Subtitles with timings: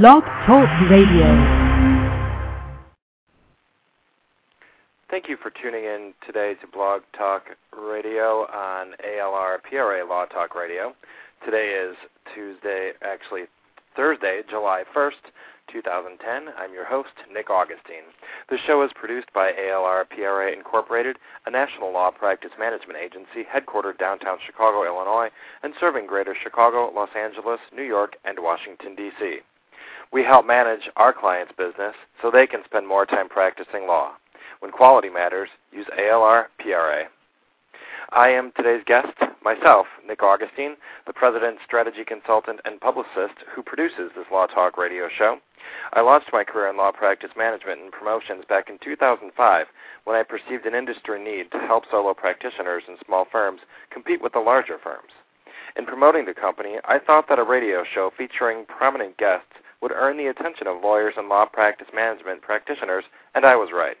[0.00, 1.28] Blog Talk Radio.
[5.10, 7.42] Thank you for tuning in today to Blog Talk
[7.76, 10.94] Radio on ALR PRA Law Talk Radio.
[11.44, 11.94] Today is
[12.34, 13.42] Tuesday, actually
[13.94, 15.28] Thursday, July 1st,
[15.70, 16.54] 2010.
[16.56, 18.08] I'm your host, Nick Augustine.
[18.48, 23.98] The show is produced by ALR PRA Incorporated, a national law practice management agency headquartered
[23.98, 25.28] downtown Chicago, Illinois,
[25.62, 29.40] and serving greater Chicago, Los Angeles, New York, and Washington, D.C.
[30.12, 34.12] We help manage our clients' business so they can spend more time practicing law.
[34.60, 37.04] When quality matters, use ALR PRA.
[38.10, 44.10] I am today's guest, myself, Nick Augustine, the president, strategy consultant, and publicist who produces
[44.14, 45.38] this Law Talk radio show.
[45.94, 49.66] I launched my career in law practice management and promotions back in 2005
[50.04, 54.34] when I perceived an industry need to help solo practitioners and small firms compete with
[54.34, 55.12] the larger firms.
[55.76, 60.16] In promoting the company, I thought that a radio show featuring prominent guests would earn
[60.16, 63.04] the attention of lawyers and law practice management practitioners,
[63.34, 63.96] and I was right.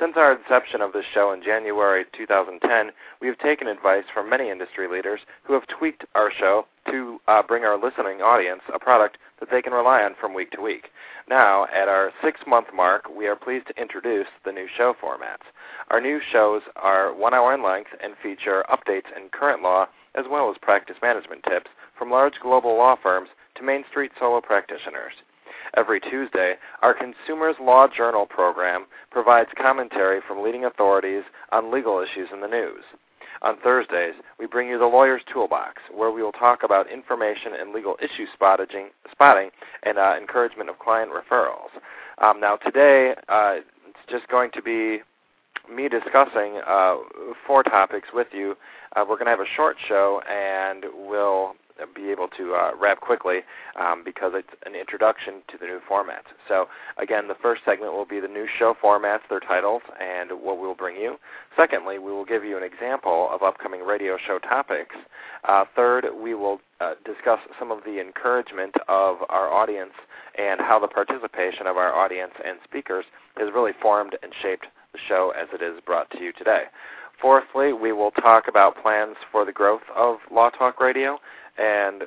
[0.00, 2.90] Since our inception of this show in January 2010,
[3.20, 7.42] we have taken advice from many industry leaders who have tweaked our show to uh,
[7.42, 10.88] bring our listening audience a product that they can rely on from week to week.
[11.28, 15.44] Now, at our six month mark, we are pleased to introduce the new show formats.
[15.90, 20.24] Our new shows are one hour in length and feature updates in current law as
[20.30, 25.12] well as practice management tips from large global law firms to Main Street solo practitioners.
[25.76, 32.28] Every Tuesday, our Consumers Law Journal program provides commentary from leading authorities on legal issues
[32.32, 32.82] in the news.
[33.42, 37.72] On Thursdays, we bring you the Lawyer's Toolbox, where we will talk about information and
[37.72, 39.50] legal issue spotting, spotting
[39.82, 41.70] and uh, encouragement of client referrals.
[42.18, 43.56] Um, now, today, uh,
[43.88, 45.00] it's just going to be
[45.74, 46.96] me discussing uh,
[47.46, 48.56] four topics with you.
[48.94, 51.54] Uh, we're going to have a short show, and we'll
[51.94, 53.40] be able to uh, wrap quickly
[53.78, 56.30] um, because it's an introduction to the new formats.
[56.48, 56.66] So,
[56.98, 60.74] again, the first segment will be the new show formats, their titles, and what we'll
[60.74, 61.16] bring you.
[61.56, 64.96] Secondly, we will give you an example of upcoming radio show topics.
[65.44, 69.92] Uh, third, we will uh, discuss some of the encouragement of our audience
[70.38, 73.04] and how the participation of our audience and speakers
[73.36, 76.64] has really formed and shaped the show as it is brought to you today.
[77.20, 81.18] Fourthly, we will talk about plans for the growth of Law Talk Radio
[81.58, 82.04] and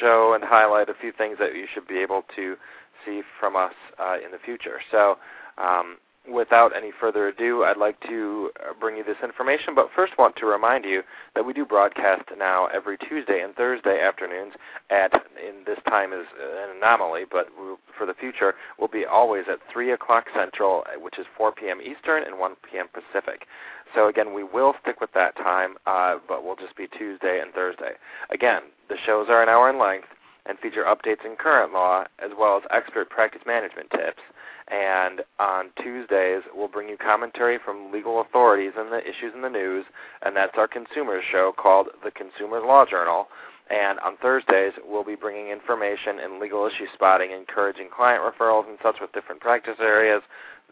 [0.00, 2.56] show and highlight a few things that you should be able to
[3.04, 4.80] see from us uh, in the future.
[4.90, 5.16] So,
[5.58, 5.96] um,
[6.28, 10.36] without any further ado, I'd like to uh, bring you this information, but first want
[10.36, 11.02] to remind you
[11.34, 14.54] that we do broadcast now every Tuesday and Thursday afternoons
[14.90, 17.48] at, in this time is an anomaly, but
[17.96, 21.80] for the future, will be always at 3 o'clock Central, which is 4 p.m.
[21.80, 22.86] Eastern and 1 p.m.
[22.92, 23.46] Pacific.
[23.94, 27.52] So again, we will stick with that time, uh, but we'll just be Tuesday and
[27.52, 27.92] Thursday.
[28.30, 30.08] Again, the shows are an hour in length
[30.46, 34.22] and feature updates in current law as well as expert practice management tips.
[34.70, 39.50] And on Tuesdays, we'll bring you commentary from legal authorities and the issues in the
[39.50, 39.84] news,
[40.22, 43.26] and that's our consumers show called the Consumers Law Journal.
[43.68, 48.78] And on Thursdays, we'll be bringing information and legal issue spotting, encouraging client referrals and
[48.82, 50.22] such with different practice areas,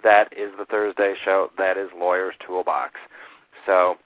[0.02, 1.50] that is the Thursday show.
[1.58, 2.94] That is Lawyer's Toolbox.
[3.66, 3.96] So,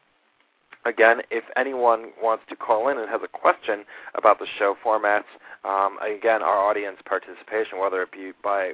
[0.84, 5.24] again, if anyone wants to call in and has a question about the show formats,
[5.64, 8.72] um, again, our audience participation, whether it be by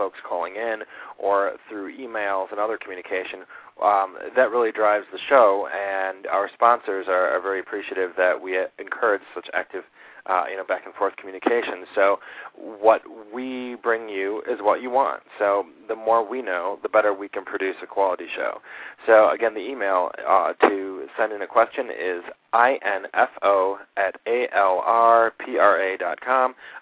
[0.00, 0.78] folks calling in
[1.18, 3.40] or through emails and other communication,
[3.82, 8.58] um, that really drives the show, and our sponsors are, are very appreciative that we
[8.78, 9.84] encourage such active
[10.30, 11.84] uh, you know, back and forth communication.
[11.94, 12.20] So
[12.54, 13.02] what
[13.34, 15.22] we bring you is what you want.
[15.38, 18.60] So the more we know, the better we can produce a quality show.
[19.06, 25.34] So again, the email uh, to send in a question is info at alrpra.com.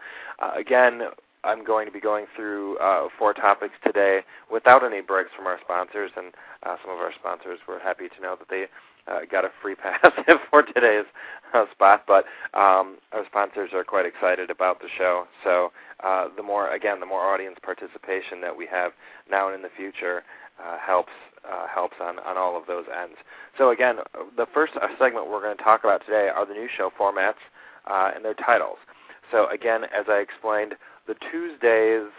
[0.42, 1.02] Uh, again,
[1.44, 5.60] I'm going to be going through uh, four topics today without any breaks from our
[5.62, 8.64] sponsors, and uh, some of our sponsors were happy to know that they
[9.06, 10.10] uh, got a free pass
[10.50, 11.06] for today's
[11.54, 12.02] uh, spot.
[12.08, 12.24] But
[12.54, 15.28] um, our sponsors are quite excited about the show.
[15.44, 15.70] So
[16.02, 18.90] uh, the more, again, the more audience participation that we have
[19.30, 20.24] now and in the future
[20.60, 21.12] uh, helps
[21.50, 23.16] uh, helps on, on all of those ends.
[23.58, 23.96] So again,
[24.36, 27.42] the first uh, segment we're going to talk about today are the new show formats
[27.86, 28.78] uh, and their titles.
[29.30, 30.74] So again, as I explained,
[31.06, 32.10] the Tuesdays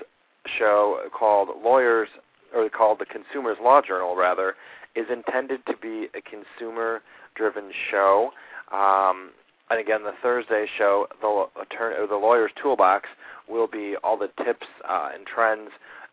[0.58, 2.10] show called Lawyers,
[2.56, 4.56] or called the Consumers Law Journal rather,
[4.96, 7.02] is intended to be a consumer
[7.36, 8.32] driven show.
[8.72, 9.32] Um,
[9.70, 11.48] and again, the Thursday show, the,
[12.10, 13.10] the lawyer's toolbox,
[13.50, 15.70] will be all the tips uh, and trends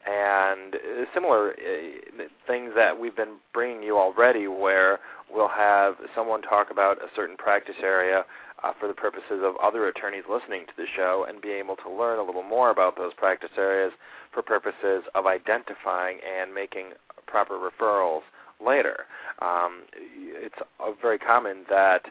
[0.06, 0.76] and
[1.14, 4.98] similar uh, things that we've been bringing you already, where
[5.32, 8.24] we'll have someone talk about a certain practice area
[8.62, 11.90] uh, for the purposes of other attorneys listening to the show and be able to
[11.90, 13.92] learn a little more about those practice areas
[14.32, 16.90] for purposes of identifying and making
[17.26, 18.22] proper referrals
[18.64, 19.06] later.
[19.40, 20.54] Um, it's
[21.00, 22.02] very common that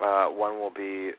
[0.00, 1.12] uh, one will be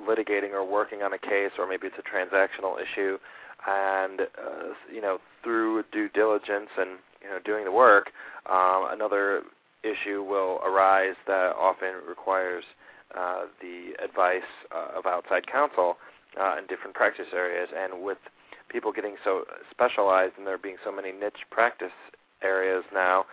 [0.00, 3.18] litigating or working on a case, or maybe it's a transactional issue,
[3.66, 6.90] and uh, you know through due diligence and
[7.22, 8.10] you know doing the work,
[8.50, 9.42] um, another
[9.82, 12.64] issue will arise that often requires
[13.16, 14.42] uh, the advice
[14.74, 15.96] uh, of outside counsel
[16.40, 17.68] uh, in different practice areas.
[17.76, 18.18] And with
[18.68, 21.92] people getting so specialized and there being so many niche practice
[22.42, 23.26] areas now,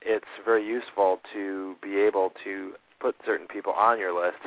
[0.00, 4.38] it's very useful to be able to put certain people on your list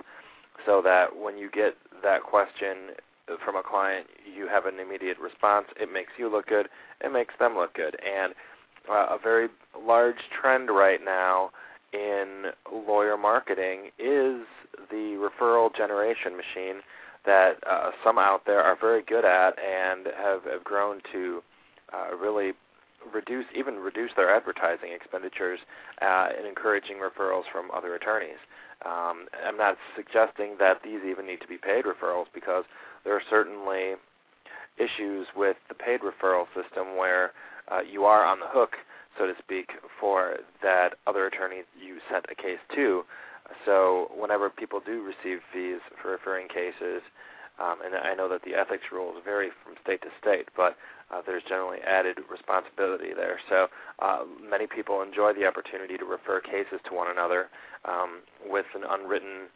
[0.66, 2.92] so that when you get that question
[3.44, 5.68] from a client, you have an immediate response.
[5.80, 6.70] It makes you look good.
[7.02, 7.98] It makes them look good.
[8.06, 8.34] And
[8.90, 9.50] uh, a very
[9.80, 11.52] large trend right now
[11.94, 14.42] in lawyer marketing is
[14.90, 16.82] the referral generation machine
[17.26, 21.42] that uh, some out there are very good at and have, have grown to
[21.94, 22.54] uh, really
[23.14, 25.60] reduce even reduce their advertising expenditures
[26.02, 28.38] uh, in encouraging referrals from other attorneys.
[28.86, 32.66] Um, I'm not suggesting that these even need to be paid referrals because
[33.04, 33.94] there are certainly
[34.78, 37.32] issues with the paid referral system where
[37.72, 38.74] uh, you are on the hook,
[39.18, 43.04] so to speak, for that other attorney you sent a case to.
[43.66, 47.02] So whenever people do receive fees for referring cases,
[47.60, 50.76] um, and I know that the ethics rules vary from state to state, but
[51.12, 53.40] uh, there's generally added responsibility there.
[53.50, 53.68] So
[54.00, 57.50] uh, many people enjoy the opportunity to refer cases to one another
[57.86, 59.48] um, with an unwritten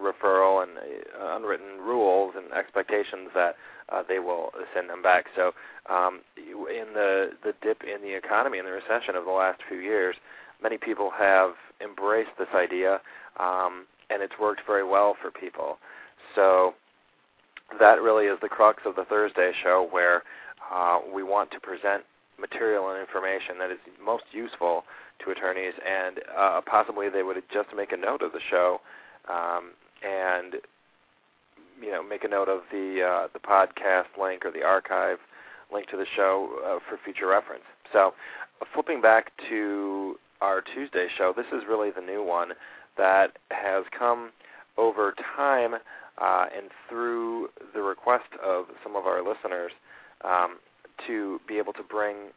[0.00, 3.56] referral and uh, unwritten rules and expectations that
[3.90, 5.26] uh, they will send them back.
[5.36, 5.52] So,
[5.90, 9.78] um, in the the dip in the economy and the recession of the last few
[9.78, 10.16] years,
[10.62, 11.50] many people have
[11.82, 13.00] embraced this idea,
[13.38, 15.78] um, and it's worked very well for people.
[16.34, 16.74] So,
[17.78, 20.22] that really is the crux of the Thursday show, where
[20.72, 22.04] uh, we want to present
[22.38, 24.84] material and information that is most useful
[25.24, 28.80] to attorneys, and uh, possibly they would just make a note of the show
[29.28, 29.72] um,
[30.02, 30.54] and
[31.80, 35.18] you know make a note of the uh, the podcast link or the archive
[35.72, 37.64] link to the show uh, for future reference.
[37.92, 38.14] So,
[38.60, 42.50] uh, flipping back to our Tuesday show, this is really the new one
[42.96, 44.30] that has come
[44.76, 45.76] over time
[46.18, 49.72] uh, and through the request of some of our listeners
[50.24, 50.58] um,
[51.06, 52.30] to be able to bring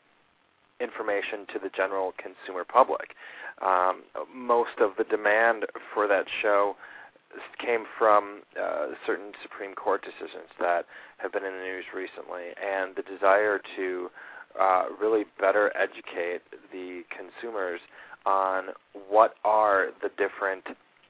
[0.79, 3.15] information to the general consumer public.
[3.61, 6.75] Um, most of the demand for that show
[7.59, 10.85] came from uh, certain Supreme Court decisions that
[11.17, 14.09] have been in the news recently, and the desire to
[14.59, 16.41] uh, really better educate
[16.71, 17.81] the consumers
[18.25, 18.65] on
[19.09, 20.63] what are the different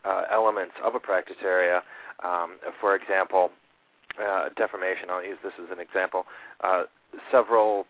[0.05, 1.81] uh, elements of a practice area.
[2.23, 3.51] Um, for example,
[4.21, 5.09] uh, defamation.
[5.09, 6.25] I'll use this as an example.
[6.63, 6.83] Uh,
[7.31, 7.85] several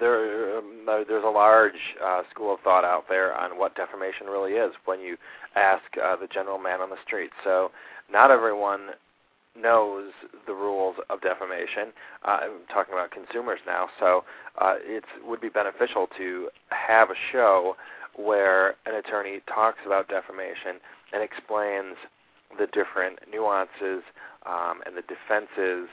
[0.00, 4.52] there um, there's a large uh, school of thought out there on what defamation really
[4.52, 5.16] is when you
[5.56, 7.30] ask uh, the general man on the street.
[7.42, 7.70] So
[8.10, 8.90] not everyone
[9.60, 10.12] knows
[10.46, 11.92] the rules of defamation.
[12.24, 14.24] Uh, I'm talking about consumers now, so
[14.60, 17.74] uh, it would be beneficial to have a show
[18.18, 20.80] where an attorney talks about defamation
[21.12, 21.96] and explains
[22.58, 24.02] the different nuances
[24.46, 25.88] um, and the defenses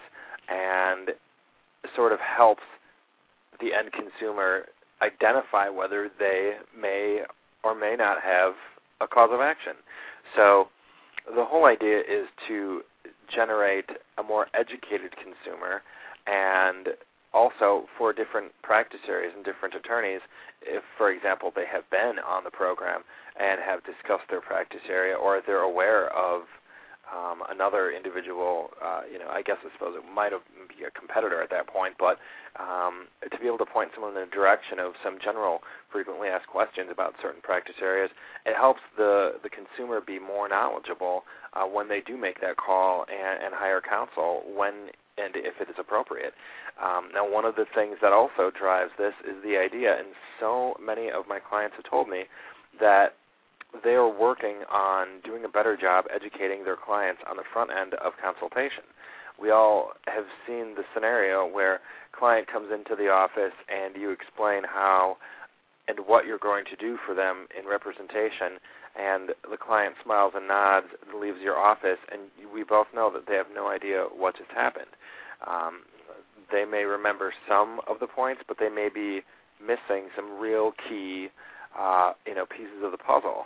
[0.49, 1.11] and
[1.95, 2.63] sort of helps
[3.61, 4.65] the end consumer
[5.01, 7.21] identify whether they may
[7.63, 8.53] or may not have
[9.01, 9.73] a cause of action.
[10.35, 10.69] So
[11.35, 12.81] the whole idea is to
[13.33, 15.81] generate a more educated consumer
[16.27, 16.89] and
[17.35, 20.21] also for different practice areas and different attorneys,
[20.61, 23.01] if, for example, they have been on the program
[23.39, 26.43] and have discussed their practice area or they're aware of
[27.13, 30.91] um, another individual, uh, you know, I guess I suppose it might have be a
[30.91, 32.17] competitor at that point, but
[32.59, 35.59] um, to be able to point someone in the direction of some general
[35.91, 38.09] frequently asked questions about certain practice areas,
[38.45, 43.05] it helps the the consumer be more knowledgeable uh, when they do make that call
[43.05, 46.33] and, and hire counsel when and if it is appropriate.
[46.81, 50.07] Um, now, one of the things that also drives this is the idea, and
[50.39, 52.25] so many of my clients have told me
[52.79, 53.15] that
[53.83, 57.93] they are working on doing a better job educating their clients on the front end
[57.95, 58.83] of consultation.
[59.39, 61.81] We all have seen the scenario where
[62.17, 65.17] client comes into the office and you explain how
[65.87, 68.59] and what you're going to do for them in representation
[68.99, 70.87] and the client smiles and nods,
[71.19, 72.21] leaves your office, and
[72.53, 74.87] we both know that they have no idea what just happened.
[75.45, 75.81] Um,
[76.51, 79.21] they may remember some of the points, but they may be
[79.61, 81.29] missing some real key,
[81.77, 83.45] uh, you know, pieces of the puzzle.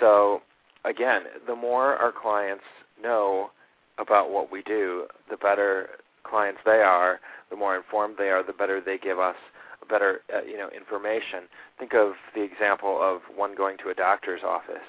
[0.00, 0.42] So
[0.84, 2.64] again, the more our clients
[3.02, 3.50] know
[3.98, 5.90] about what we do, the better
[6.24, 9.36] clients they are, the more informed they are, the better they give us
[9.84, 11.44] better uh, you know information.
[11.78, 14.88] Think of the example of one going to a doctor's office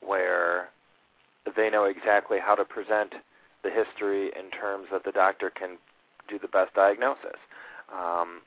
[0.00, 0.68] where
[1.56, 3.14] they know exactly how to present
[3.62, 5.78] the history in terms that the doctor can
[6.28, 7.38] do the best diagnosis.
[7.92, 8.40] Um,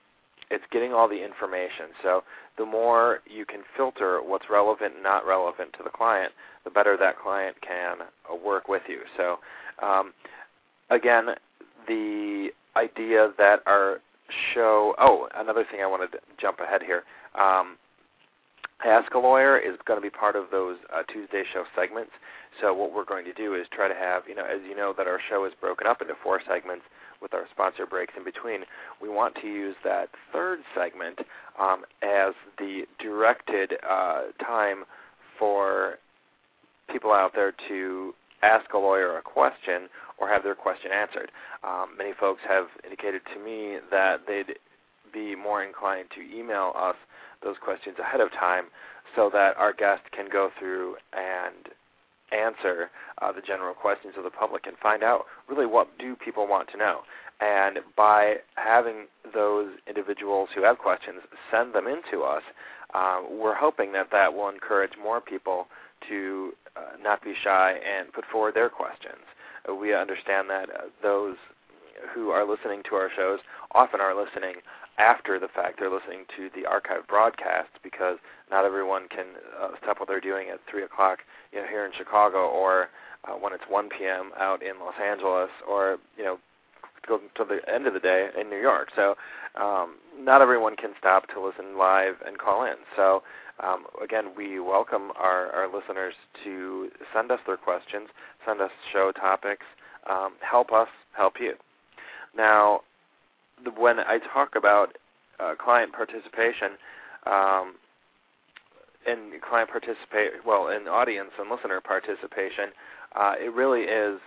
[0.51, 1.87] it's getting all the information.
[2.01, 2.23] So
[2.57, 6.97] the more you can filter what's relevant and not relevant to the client, the better
[6.97, 9.01] that client can uh, work with you.
[9.15, 9.39] So
[9.81, 10.13] um,
[10.89, 11.29] again,
[11.87, 14.01] the idea that our
[14.53, 14.95] show.
[14.99, 17.03] Oh, another thing I wanted to jump ahead here.
[17.35, 17.77] Um,
[18.85, 22.11] Ask a Lawyer is going to be part of those uh, Tuesday show segments.
[22.61, 24.93] So what we're going to do is try to have, you know, as you know,
[24.97, 26.85] that our show is broken up into four segments
[27.21, 28.61] with our sponsor breaks in between.
[29.01, 31.19] We want to use that third segment
[31.59, 34.85] um, as the directed uh, time
[35.37, 35.95] for
[36.89, 41.31] people out there to ask a lawyer a question or have their question answered.
[41.63, 44.55] Um, many folks have indicated to me that they'd
[45.13, 46.95] be more inclined to email us
[47.43, 48.65] those questions ahead of time
[49.15, 51.69] so that our guest can go through and
[52.31, 56.47] answer uh, the general questions of the public and find out really what do people
[56.47, 56.99] want to know.
[57.41, 62.43] And by having those individuals who have questions send them in to us,
[62.93, 65.67] uh, we're hoping that that will encourage more people
[66.09, 69.23] to uh, not be shy and put forward their questions.
[69.75, 71.35] We understand that uh, those
[72.13, 73.39] who are listening to our shows
[73.73, 74.55] often are listening
[74.97, 75.79] after the fact.
[75.79, 78.17] They're listening to the archive broadcast because
[78.51, 79.25] not everyone can
[79.59, 81.19] uh, stop what they're doing at 3 o'clock
[81.51, 82.89] you know, here in Chicago or
[83.25, 84.31] uh, when it's 1 p.m.
[84.39, 86.37] out in Los Angeles or, you know,
[87.07, 88.89] go to the end of the day in New York.
[88.95, 89.15] So
[89.59, 92.75] um, not everyone can stop to listen live and call in.
[92.95, 93.23] So
[93.63, 96.13] um, again, we welcome our, our listeners
[96.43, 98.07] to send us their questions,
[98.45, 99.65] send us show topics,
[100.09, 101.53] um, help us help you.
[102.35, 102.81] Now,
[103.77, 104.97] when I talk about
[105.39, 106.71] uh, client participation,
[107.25, 107.75] um,
[109.07, 112.69] in client participate well in audience and listener participation,
[113.15, 114.19] uh, it really is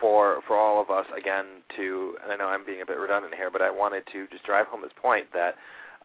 [0.00, 1.44] for for all of us again
[1.76, 4.44] to and I know I'm being a bit redundant here, but I wanted to just
[4.44, 5.54] drive home this point that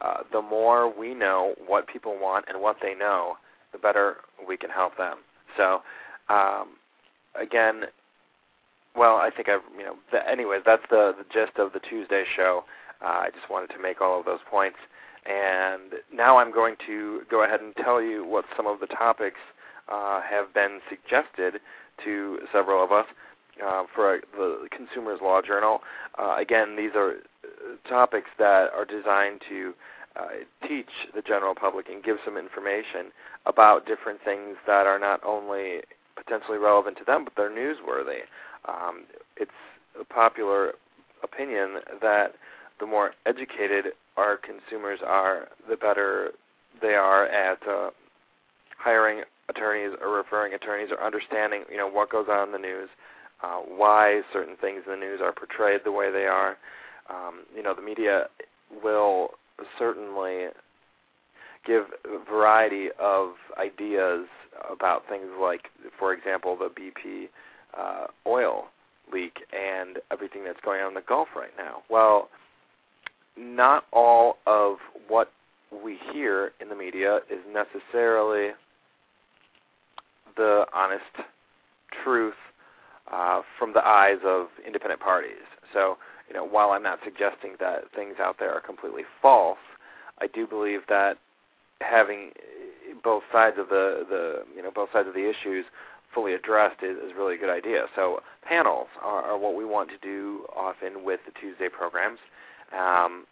[0.01, 3.35] uh, the more we know what people want and what they know,
[3.71, 4.17] the better
[4.47, 5.19] we can help them.
[5.57, 5.81] So,
[6.29, 6.69] um,
[7.39, 7.83] again,
[8.95, 9.95] well, I think I've you know.
[10.11, 12.65] The, anyways, that's the the gist of the Tuesday show.
[13.01, 14.77] Uh, I just wanted to make all of those points,
[15.25, 19.39] and now I'm going to go ahead and tell you what some of the topics
[19.91, 21.61] uh, have been suggested
[22.03, 23.05] to several of us
[23.65, 25.81] uh, for the Consumers Law Journal.
[26.17, 27.15] Uh, again, these are
[27.87, 29.73] topics that are designed to
[30.15, 33.11] uh, teach the general public and give some information
[33.45, 35.81] about different things that are not only
[36.15, 38.21] potentially relevant to them, but they're newsworthy.
[38.67, 39.03] Um,
[39.37, 39.51] it's
[39.99, 40.73] a popular
[41.23, 42.33] opinion that
[42.79, 43.85] the more educated
[44.17, 46.31] our consumers are, the better
[46.81, 47.91] they are at uh,
[48.77, 52.89] hiring attorneys or referring attorneys or understanding, you know, what goes on in the news,
[53.43, 56.57] uh, why certain things in the news are portrayed the way they are.
[57.11, 58.27] Um, you know, the media
[58.83, 59.31] will
[59.77, 60.47] certainly
[61.65, 64.25] give a variety of ideas
[64.71, 67.27] about things like, for example, the BP
[67.77, 68.65] uh, oil
[69.11, 71.83] leak and everything that's going on in the Gulf right now.
[71.89, 72.29] Well,
[73.37, 74.77] not all of
[75.07, 75.31] what
[75.83, 78.49] we hear in the media is necessarily
[80.37, 81.03] the honest
[82.03, 82.33] truth
[83.11, 85.43] uh, from the eyes of independent parties.
[85.73, 85.97] So,
[86.31, 89.57] you know, while I'm not suggesting that things out there are completely false,
[90.19, 91.17] I do believe that
[91.81, 92.31] having
[93.03, 95.65] both sides of the, the you know both sides of the issues
[96.13, 97.87] fully addressed is, is really a good idea.
[97.97, 102.19] So panels are, are what we want to do often with the Tuesday programs,
[102.77, 103.25] um,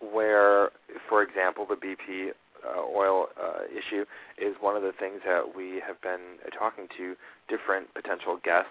[0.00, 0.70] where,
[1.08, 2.30] for example, the BP
[2.66, 4.04] uh, oil uh, issue
[4.38, 7.14] is one of the things that we have been talking to
[7.48, 8.70] different potential guests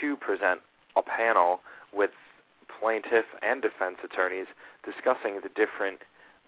[0.00, 0.60] to present
[0.96, 1.60] a panel
[1.92, 2.10] with
[2.80, 4.46] plaintiff and defense attorneys
[4.84, 6.00] discussing the different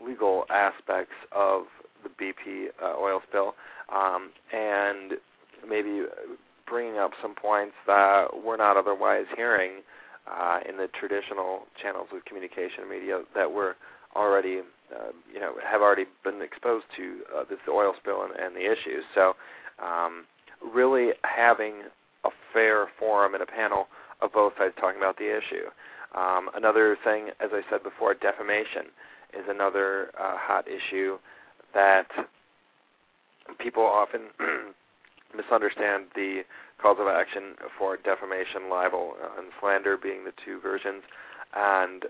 [0.05, 1.65] legal aspects of
[2.03, 3.55] the BP uh, oil spill
[3.95, 5.15] um, and
[5.69, 6.05] maybe
[6.67, 9.83] bringing up some points that we're not otherwise hearing
[10.31, 13.75] uh, in the traditional channels of communication media that we're
[14.15, 14.61] already,
[14.95, 18.65] uh, you know, have already been exposed to uh, this oil spill and, and the
[18.65, 19.05] issues.
[19.15, 19.35] So,
[19.83, 20.25] um,
[20.73, 21.83] really having
[22.25, 23.89] a fair forum and a panel
[24.21, 25.67] of both sides talking about the issue.
[26.15, 28.87] Um, another thing, as I said before, defamation
[29.33, 31.19] is another uh, hot issue
[31.75, 32.07] that
[33.59, 34.23] people often
[35.37, 36.43] misunderstand the
[36.83, 41.03] cause of action for defamation, libel, and slander being the two versions.
[41.55, 42.07] And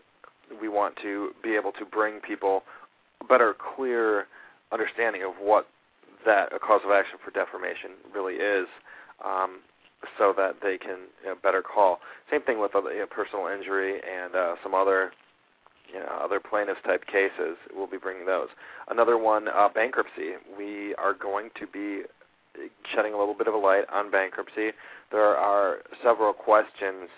[0.61, 2.63] we want to be able to bring people
[3.21, 4.27] a better, clear
[4.73, 5.67] understanding of what
[6.27, 8.67] that a cause of action for defamation really is,
[9.25, 9.61] um,
[10.19, 12.01] so that they can you know, better call.
[12.31, 15.13] Same thing with other, you know, personal injury and uh, some other
[15.93, 17.57] you know, other plaintiffs type cases.
[17.75, 18.49] We'll be bringing those.
[18.89, 20.33] Another one, uh, bankruptcy.
[20.57, 22.03] We are going to be
[22.95, 24.71] shedding a little bit of a light on bankruptcy.
[25.11, 27.09] There are several questions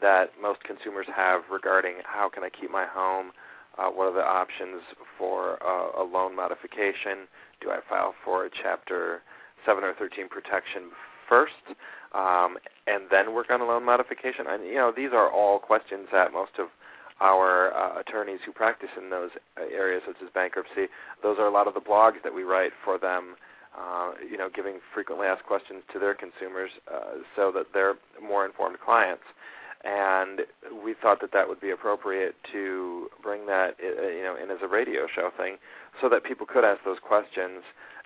[0.00, 3.32] that most consumers have regarding how can I keep my home,
[3.78, 4.82] uh, what are the options
[5.18, 7.28] for uh, a loan modification,
[7.60, 9.22] do I file for a Chapter
[9.66, 10.90] 7 or 13 protection
[11.30, 11.64] first,
[12.12, 14.44] um, and then work on a loan modification?
[14.46, 16.66] And you know, these are all questions that most of
[17.20, 20.88] our uh, attorneys who practice in those areas, such as bankruptcy,
[21.22, 23.36] those are a lot of the blogs that we write for them
[23.78, 28.44] uh, you know, giving frequently asked questions to their consumers uh, so that they're more
[28.44, 29.22] informed clients.
[29.84, 30.40] And
[30.84, 34.58] we thought that that would be appropriate to bring that, uh, you know, in as
[34.62, 35.56] a radio show thing,
[36.00, 37.62] so that people could ask those questions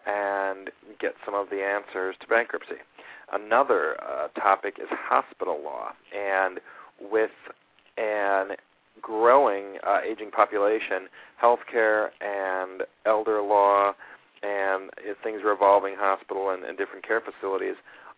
[0.07, 2.77] and get some of the answers to bankruptcy.
[3.35, 6.61] Another uh, topic is hospital law, and
[7.01, 7.33] with
[7.97, 8.57] an
[9.03, 11.09] growing uh, aging population,
[11.43, 13.93] healthcare and elder law
[14.43, 14.91] and
[15.23, 17.75] things revolving hospital and, and different care facilities,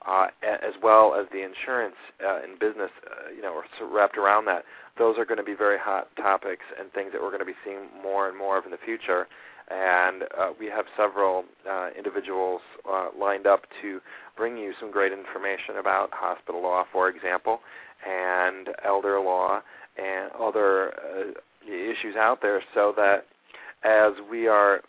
[0.07, 1.95] uh, as well as the insurance
[2.25, 4.65] uh, and business, uh, you know, wrapped around that.
[4.99, 7.57] Those are going to be very hot topics and things that we're going to be
[7.65, 9.27] seeing more and more of in the future.
[9.69, 14.01] And uh, we have several uh, individuals uh, lined up to
[14.37, 17.61] bring you some great information about hospital law, for example,
[18.07, 19.61] and elder law
[19.97, 21.33] and other uh,
[21.67, 23.27] issues out there, so that
[23.83, 24.83] as we are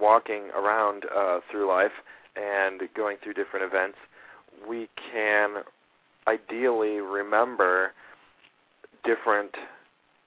[0.00, 1.92] walking around uh, through life
[2.36, 3.98] and going through different events,
[4.66, 5.62] we can
[6.26, 7.92] ideally remember
[9.04, 9.50] different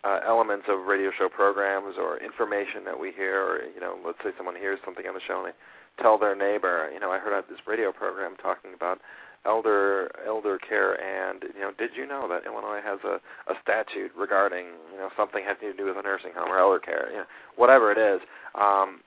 [0.05, 4.19] uh, elements of radio show programs or information that we hear, or you know, let's
[4.23, 7.17] say someone hears something on the show and they tell their neighbor, you know, I
[7.17, 8.99] heard on this radio program talking about
[9.45, 13.17] elder elder care, and you know, did you know that Illinois has a,
[13.51, 16.79] a statute regarding you know something having to do with a nursing home or elder
[16.79, 18.21] care, you know, whatever it is.
[18.55, 19.01] Um,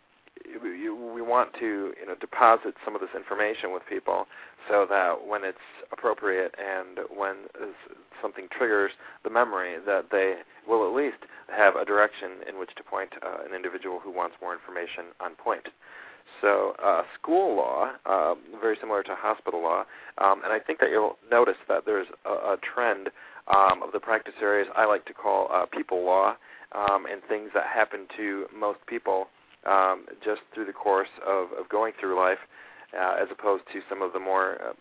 [0.62, 4.26] we want to you know deposit some of this information with people
[4.68, 5.58] so that when it's
[5.92, 7.36] appropriate and when
[8.20, 8.92] something triggers
[9.24, 11.18] the memory that they will at least
[11.54, 15.34] have a direction in which to point uh, an individual who wants more information on
[15.34, 15.68] point.
[16.42, 19.84] So uh, school law, uh, very similar to hospital law,
[20.18, 23.08] um, and I think that you'll notice that there's a, a trend
[23.48, 26.36] um, of the practice areas I like to call uh, people law
[26.72, 29.28] um, and things that happen to most people
[29.68, 32.38] um, just through the course of, of going through life,
[32.98, 34.72] uh, as opposed to some of the more uh,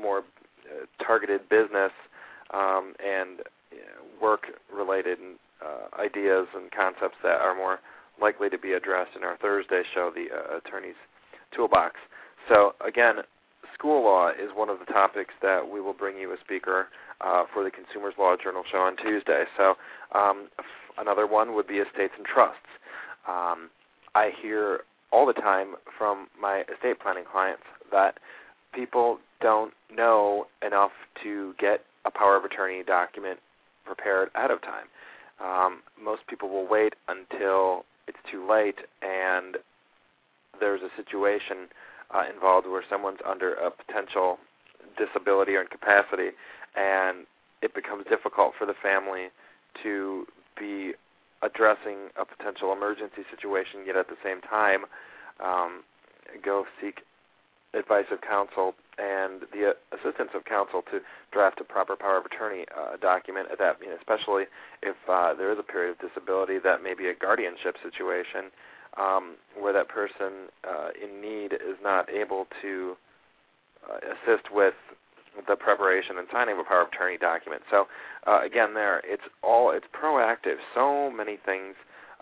[0.00, 1.92] more uh, targeted business
[2.52, 3.40] um, and
[4.20, 5.18] work-related
[5.64, 7.78] uh, ideas and concepts that are more
[8.20, 10.98] likely to be addressed in our Thursday show, the uh, Attorney's
[11.54, 11.94] Toolbox.
[12.48, 13.16] So again,
[13.74, 16.88] school law is one of the topics that we will bring you a speaker
[17.20, 19.44] uh, for the Consumers Law Journal show on Tuesday.
[19.56, 19.74] So
[20.14, 20.48] um,
[20.98, 22.58] another one would be estates and trusts.
[23.28, 23.70] Um,
[24.14, 24.80] I hear
[25.12, 28.18] all the time from my estate planning clients that
[28.74, 30.90] people don't know enough
[31.22, 33.38] to get a power of attorney document
[33.84, 34.86] prepared ahead of time.
[35.42, 39.56] Um, most people will wait until it's too late and
[40.60, 41.68] there's a situation
[42.14, 44.38] uh, involved where someone's under a potential
[44.98, 46.30] disability or incapacity
[46.76, 47.26] and
[47.62, 49.28] it becomes difficult for the family
[49.82, 50.26] to
[50.58, 50.92] be
[51.42, 54.84] addressing a potential emergency situation, yet at the same time
[55.40, 55.82] um,
[56.42, 57.02] go seek
[57.74, 62.64] advice of counsel and the assistance of counsel to draft a proper power of attorney
[62.76, 64.44] uh, document at that, you know, especially
[64.82, 68.50] if uh, there is a period of disability that may be a guardianship situation
[68.98, 72.96] um, where that person uh, in need is not able to
[73.88, 74.74] uh, assist with
[75.46, 77.62] the preparation and signing of a power of attorney document.
[77.70, 77.86] So
[78.26, 80.56] uh, again, there it's all it's proactive.
[80.74, 81.74] So many things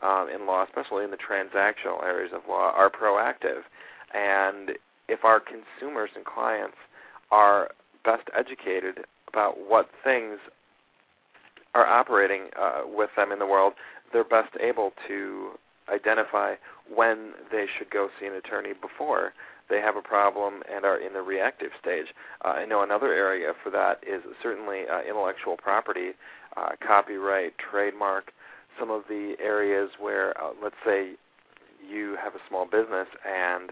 [0.03, 3.63] um, in law, especially in the transactional areas of law, are proactive.
[4.15, 4.73] And
[5.09, 6.77] if our consumers and clients
[7.31, 7.71] are
[8.05, 10.39] best educated about what things
[11.75, 13.75] are operating uh, with them in the world,
[14.13, 15.51] they're best able to
[15.93, 16.55] identify
[16.93, 19.33] when they should go see an attorney before
[19.69, 22.07] they have a problem and are in the reactive stage.
[22.45, 26.11] Uh, I know another area for that is certainly uh, intellectual property,
[26.57, 28.33] uh, copyright, trademark,
[28.79, 31.13] some of the areas where, uh, let's say,
[31.89, 33.71] you have a small business and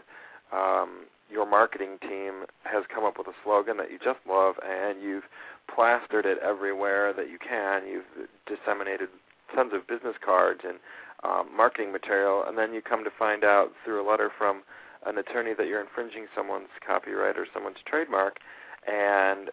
[0.52, 5.02] um, your marketing team has come up with a slogan that you just love and
[5.02, 5.24] you've
[5.72, 7.86] plastered it everywhere that you can.
[7.86, 9.08] You've disseminated
[9.54, 10.78] tons of business cards and
[11.24, 14.62] um, marketing material, and then you come to find out through a letter from
[15.06, 18.38] an attorney that you're infringing someone's copyright or someone's trademark,
[18.86, 19.50] and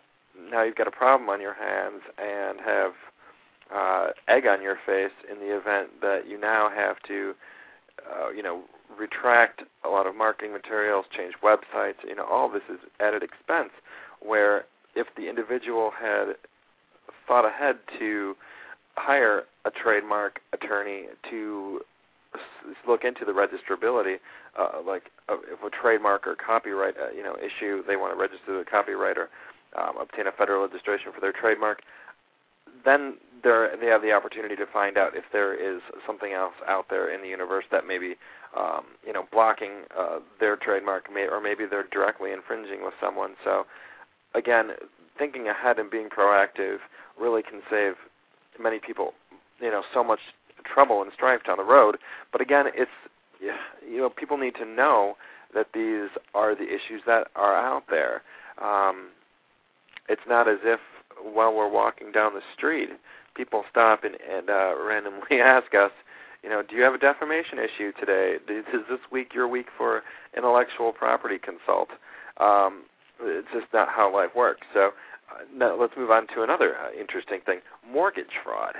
[0.50, 2.92] now you've got a problem on your hands and have
[3.74, 7.34] uh, egg on your face in the event that you now have to,
[8.10, 8.64] uh, you know,
[8.98, 11.96] retract a lot of marketing materials, change websites.
[12.06, 13.72] You know, all this is added expense.
[14.20, 16.36] Where if the individual had
[17.28, 18.36] thought ahead to
[18.96, 21.82] hire a trademark attorney to
[22.88, 24.18] look into the registrability,
[24.58, 28.20] uh, like uh, if a trademark or copyright, uh, you know, issue, they want to
[28.20, 29.30] register the copyright or
[29.78, 31.82] um, obtain a federal registration for their trademark.
[32.84, 37.14] Then they have the opportunity to find out if there is something else out there
[37.14, 38.16] in the universe that may be,
[38.56, 43.32] um, you know, blocking uh, their trademark, may, or maybe they're directly infringing with someone.
[43.44, 43.66] So,
[44.36, 44.72] again,
[45.18, 46.78] thinking ahead and being proactive
[47.20, 47.94] really can save
[48.60, 49.14] many people,
[49.60, 50.20] you know, so much
[50.64, 51.98] trouble and strife down the road.
[52.32, 52.92] But again, it's
[53.42, 55.18] you know, people need to know
[55.54, 58.22] that these are the issues that are out there.
[58.62, 59.10] Um,
[60.08, 60.80] it's not as if
[61.22, 62.90] while we're walking down the street,
[63.36, 65.92] people stop and, and uh, randomly ask us,
[66.44, 68.38] you know, do you have a defamation issue today?
[68.50, 70.02] Is this week your week for
[70.36, 71.90] intellectual property consult?
[72.38, 72.84] Um,
[73.22, 74.66] it's just not how life works.
[74.74, 74.92] So
[75.32, 78.74] uh, now let's move on to another uh, interesting thing: mortgage fraud.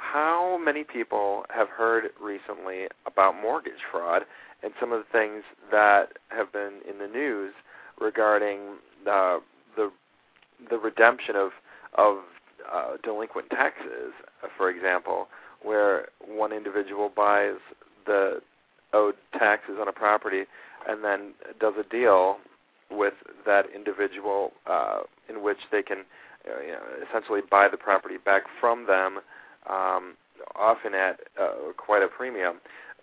[0.00, 4.22] How many people have heard recently about mortgage fraud
[4.62, 7.52] and some of the things that have been in the news
[8.00, 8.60] regarding
[9.08, 9.38] uh,
[9.76, 9.92] the
[10.68, 11.50] the redemption of
[11.94, 12.18] of
[12.72, 14.12] uh, delinquent taxes,
[14.56, 15.28] for example,
[15.62, 17.56] where one individual buys
[18.06, 18.40] the
[18.92, 20.44] owed taxes on a property
[20.88, 22.38] and then does a deal
[22.90, 23.14] with
[23.46, 25.98] that individual uh, in which they can
[26.48, 29.20] uh, you know, essentially buy the property back from them,
[29.68, 30.14] um,
[30.56, 32.56] often at uh, quite a premium.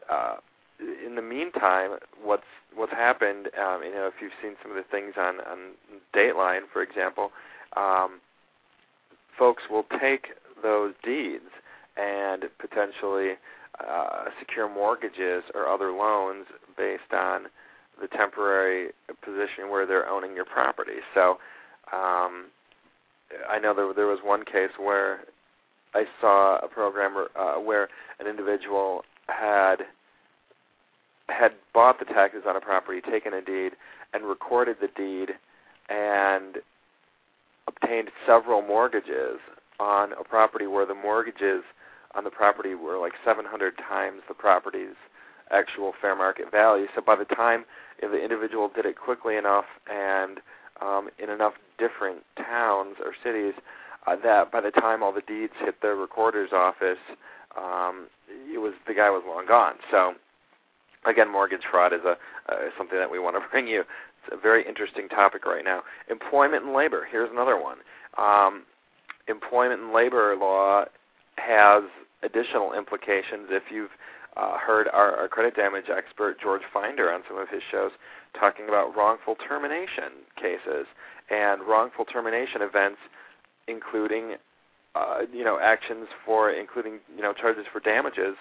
[0.09, 0.35] Uh,
[0.79, 2.43] in the meantime, what's
[2.75, 3.49] what's happened?
[3.59, 5.73] Um, you know, if you've seen some of the things on on
[6.15, 7.31] Dateline, for example,
[7.75, 8.19] um,
[9.37, 10.27] folks will take
[10.61, 11.49] those deeds
[11.97, 13.33] and potentially
[13.79, 16.45] uh, secure mortgages or other loans
[16.77, 17.43] based on
[18.01, 18.91] the temporary
[19.23, 20.99] position where they're owning your property.
[21.15, 21.39] So
[21.91, 22.45] um,
[23.49, 25.21] I know there there was one case where
[25.93, 29.77] I saw a program uh, where an individual had
[31.29, 33.73] had bought the taxes on a property, taken a deed,
[34.13, 35.33] and recorded the deed,
[35.89, 36.57] and
[37.67, 39.39] obtained several mortgages
[39.79, 41.63] on a property where the mortgages
[42.15, 44.95] on the property were like 700 times the property's
[45.51, 46.87] actual fair market value.
[46.95, 47.65] So by the time
[47.99, 50.39] if the individual did it quickly enough and
[50.81, 53.53] um, in enough different towns or cities,
[54.07, 56.97] uh, that by the time all the deeds hit the recorder's office,
[57.57, 58.07] um,
[58.51, 59.75] it was the guy was long gone.
[59.91, 60.13] So
[61.05, 62.17] again, mortgage fraud is a
[62.51, 63.81] uh, something that we want to bring you.
[63.81, 65.83] It's a very interesting topic right now.
[66.09, 67.07] Employment and labor.
[67.09, 67.77] Here's another one.
[68.17, 68.63] Um,
[69.27, 70.85] employment and labor law
[71.37, 71.83] has
[72.23, 73.91] additional implications if you've
[74.37, 77.91] uh, heard our, our credit damage expert George Finder on some of his shows
[78.39, 80.85] talking about wrongful termination cases
[81.29, 82.99] and wrongful termination events,
[83.67, 84.35] including
[84.95, 88.35] uh, you know actions for including you know charges for damages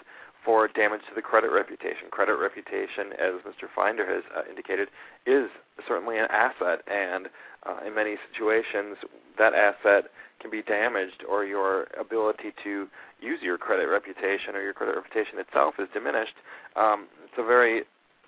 [0.47, 2.07] for damage to the credit reputation.
[2.11, 3.67] Credit reputation, as Mr.
[3.75, 4.89] Finder has uh, indicated,
[5.27, 5.51] is
[5.89, 7.27] certainly an asset, and
[7.67, 8.97] uh, in many situations,
[9.39, 10.05] that asset
[10.41, 12.87] can be damaged, or your ability to
[13.21, 16.35] use your credit reputation or your credit reputation itself is diminished.
[16.77, 17.79] Um, it's a very,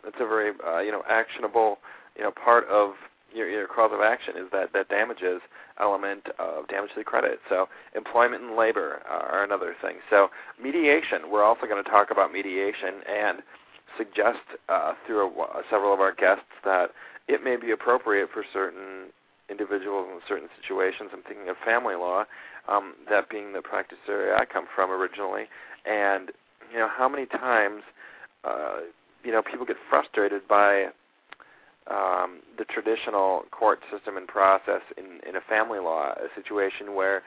[0.05, 1.79] it's a very uh, you know actionable
[2.17, 2.95] you know part of
[3.35, 5.41] your, your cause of action is that that damages
[5.81, 7.39] element of damage to the credit.
[7.49, 9.97] So employment and labor are another thing.
[10.11, 10.29] So
[10.61, 13.43] mediation, we're also going to talk about mediation and
[13.97, 16.91] suggest uh, through a, several of our guests that
[17.27, 19.11] it may be appropriate for certain
[19.51, 21.11] individuals in certain situations.
[21.13, 22.25] I'm thinking of family law,
[22.69, 25.45] um, that being the practice area I come from originally,
[25.87, 26.31] and
[26.73, 27.83] you know how many times
[28.45, 28.81] uh,
[29.25, 30.89] you know people get frustrated by
[31.91, 37.23] um, the traditional court system and process in, in a family law a situation where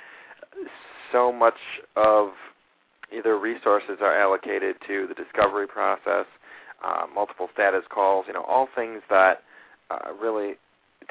[1.11, 1.57] so much
[1.95, 2.29] of
[3.11, 6.25] either resources are allocated to the discovery process,
[6.83, 9.43] uh, multiple status calls, you know, all things that
[9.89, 10.53] uh, really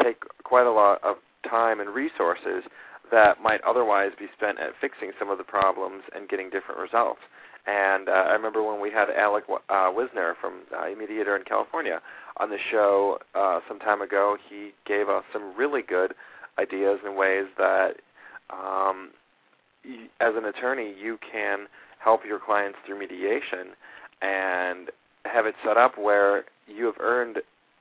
[0.03, 1.17] take quite a lot of
[1.49, 2.65] time and resources
[3.11, 7.21] that might otherwise be spent at fixing some of the problems and getting different results.
[7.67, 12.01] And uh, I remember when we had Alec uh, Wisner from uh, Mediator in California
[12.39, 14.37] on the show uh, some time ago.
[14.49, 16.15] He gave us some really good
[16.59, 17.97] ideas and ways that,
[18.51, 19.11] um,
[20.21, 21.67] as an attorney, you can
[21.99, 23.75] help your clients through mediation
[24.23, 24.91] and
[25.25, 27.39] have it set up where you have earned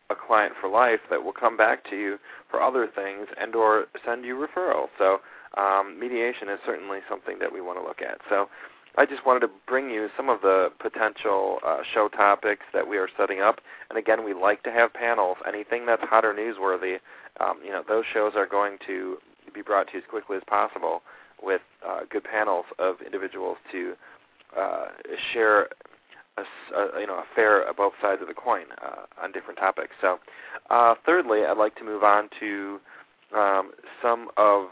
[0.09, 2.17] a client for life that will come back to you
[2.49, 4.87] for other things and or send you referrals.
[4.97, 5.19] So
[5.57, 8.19] um, mediation is certainly something that we want to look at.
[8.29, 8.49] So
[8.99, 12.97] I just wanted to bring you some of the potential uh, show topics that we
[12.97, 13.61] are setting up.
[13.89, 15.37] And again, we like to have panels.
[15.47, 16.97] Anything that's hot or newsworthy,
[17.39, 19.17] um, you know, those shows are going to
[19.53, 21.01] be brought to you as quickly as possible
[21.41, 23.93] with uh, good panels of individuals to
[24.59, 24.87] uh,
[25.31, 25.69] share
[26.37, 29.91] a, you know a fair both sides of the coin uh, on different topics.
[30.01, 30.19] So,
[30.69, 32.79] uh, thirdly, I'd like to move on to
[33.33, 34.67] um, some of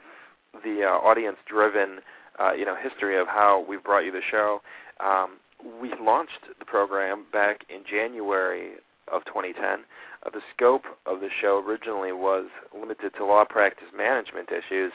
[0.66, 2.00] the uh, audience-driven
[2.40, 4.62] uh, you know history of how we've brought you the show.
[5.00, 5.38] Um,
[5.82, 8.74] we launched the program back in January
[9.12, 9.80] of 2010.
[10.26, 12.46] Uh, the scope of the show originally was
[12.78, 14.92] limited to law practice management issues,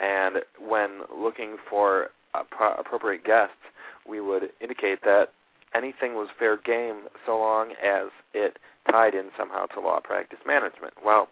[0.00, 3.56] and when looking for appropriate guests,
[4.06, 5.32] we would indicate that
[5.74, 8.58] anything was fair game so long as it
[8.90, 10.94] tied in somehow to law practice management.
[11.04, 11.28] Well,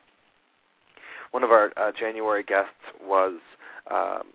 [1.31, 2.71] one of our uh, January guests
[3.03, 3.39] was
[3.91, 4.29] um,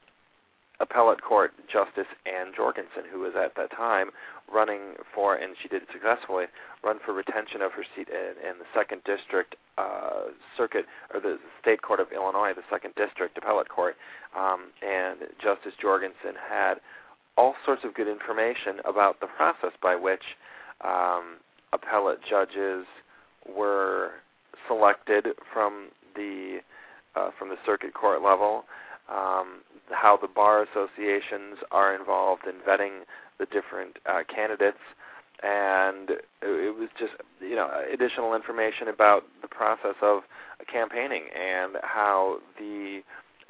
[0.81, 4.09] appellate court Justice Ann Jorgensen, who was at that time
[4.51, 6.45] running for, and she did it successfully,
[6.83, 11.39] run for retention of her seat in, in the Second District uh, Circuit, or the
[11.61, 13.95] State Court of Illinois, the Second District Appellate Court.
[14.37, 16.75] Um, and Justice Jorgensen had
[17.37, 20.23] all sorts of good information about the process by which
[20.83, 21.37] um,
[21.71, 22.85] appellate judges
[23.47, 24.11] were
[24.67, 26.59] selected from the
[27.15, 28.63] uh, from the circuit court level,
[29.09, 33.01] um, how the bar associations are involved in vetting
[33.39, 34.77] the different uh, candidates,
[35.43, 40.21] and it was just you know additional information about the process of
[40.71, 43.01] campaigning and how the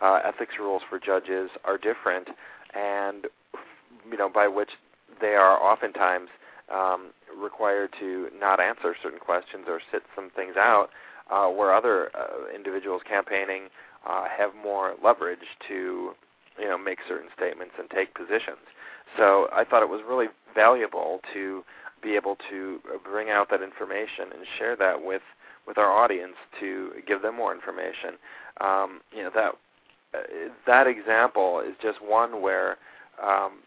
[0.01, 2.29] uh, ethics rules for judges are different,
[2.73, 3.27] and
[4.09, 4.69] you know by which
[5.19, 6.29] they are oftentimes
[6.73, 10.89] um, required to not answer certain questions or sit some things out,
[11.29, 13.63] uh, where other uh, individuals campaigning
[14.07, 16.11] uh, have more leverage to
[16.59, 18.65] you know make certain statements and take positions.
[19.17, 21.63] So I thought it was really valuable to
[22.01, 25.21] be able to bring out that information and share that with
[25.67, 28.17] with our audience to give them more information.
[28.59, 29.53] Um, you know that
[30.13, 32.77] uh, that example is just one where
[33.23, 33.59] um,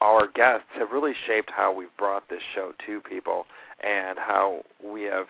[0.00, 3.46] our guests have really shaped how we've brought this show to people
[3.82, 5.26] and how we have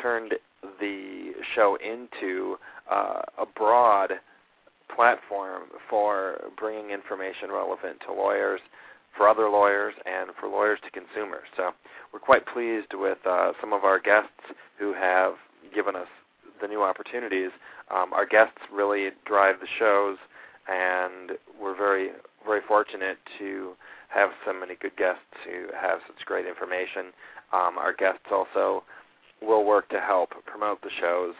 [0.00, 0.34] turned
[0.80, 2.56] the show into
[2.90, 4.12] uh, a broad
[4.94, 8.60] platform for bringing information relevant to lawyers,
[9.16, 11.46] for other lawyers, and for lawyers to consumers.
[11.56, 11.72] So
[12.12, 14.30] we're quite pleased with uh, some of our guests
[14.78, 15.34] who have
[15.74, 16.08] given us
[16.60, 17.50] the new opportunities.
[17.94, 20.16] Um, our guests really drive the shows,
[20.68, 22.10] and we're very,
[22.44, 23.72] very fortunate to
[24.08, 27.06] have so many good guests who have such great information.
[27.52, 28.84] Um, our guests also
[29.42, 31.34] will work to help promote the shows.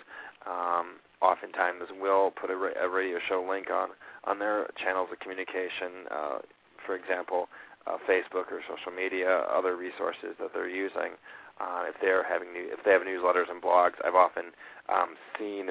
[0.46, 3.88] Um, oftentimes, will put a, a, radio show link on
[4.24, 6.06] on their channels of communication.
[6.10, 6.38] Uh,
[6.84, 7.48] for example,
[7.86, 11.18] uh, Facebook or social media, other resources that they're using.
[11.58, 14.44] Uh, if they're having new, if they have newsletters and blogs, I've often
[14.88, 15.70] um, seen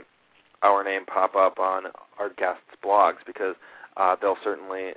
[0.63, 1.85] our name pop up on
[2.19, 3.55] our guests' blogs because
[3.97, 4.93] uh, they'll certainly,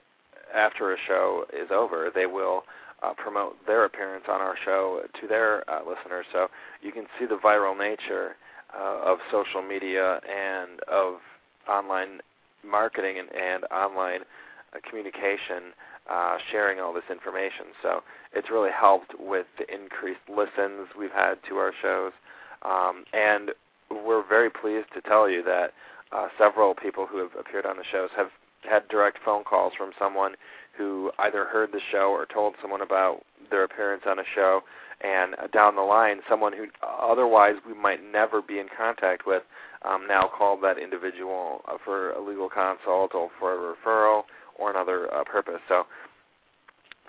[0.54, 2.64] after a show is over, they will
[3.02, 6.26] uh, promote their appearance on our show to their uh, listeners.
[6.32, 6.48] So
[6.82, 8.36] you can see the viral nature
[8.78, 11.14] uh, of social media and of
[11.68, 12.20] online
[12.64, 14.20] marketing and, and online
[14.74, 15.72] uh, communication,
[16.10, 17.66] uh, sharing all this information.
[17.82, 22.12] So it's really helped with the increased listens we've had to our shows.
[22.62, 23.52] Um, and
[23.90, 25.72] we're very pleased to tell you that
[26.12, 28.28] uh, several people who have appeared on the shows have
[28.68, 30.34] had direct phone calls from someone
[30.78, 34.62] who either heard the show or told someone about their appearance on a show,
[35.00, 39.42] and down the line, someone who otherwise we might never be in contact with
[39.82, 44.22] um, now called that individual uh, for a legal consult or for a referral
[44.58, 45.60] or another uh, purpose.
[45.68, 45.84] So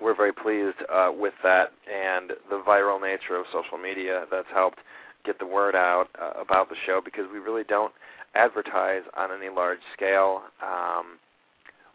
[0.02, 4.80] we're very pleased uh, with that and the viral nature of social media that's helped
[5.26, 7.94] get the word out uh, about the show because we really don't
[8.36, 10.44] advertise on any large scale.
[10.62, 11.18] Um,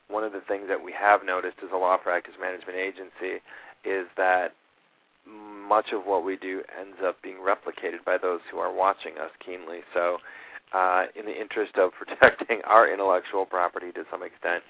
[0.08, 3.40] one of the things that we have noticed as a law practice management agency
[3.84, 4.52] is that
[5.26, 9.30] much of what we do ends up being replicated by those who are watching us
[9.44, 9.80] keenly.
[9.94, 10.18] So
[10.72, 14.62] uh, in the interest of protecting our intellectual property to some extent,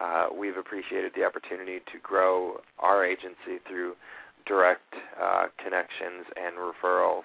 [0.00, 3.94] uh, we've appreciated the opportunity to grow our agency through
[4.46, 7.24] direct uh, connections and referrals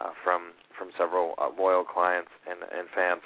[0.00, 3.20] uh, from from several uh, loyal clients and, and fans.